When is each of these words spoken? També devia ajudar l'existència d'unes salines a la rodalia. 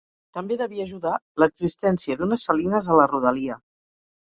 També 0.35 0.55
devia 0.61 0.87
ajudar 0.89 1.11
l'existència 1.43 2.19
d'unes 2.23 2.49
salines 2.51 2.91
a 2.95 3.01
la 3.03 3.09
rodalia. 3.15 3.63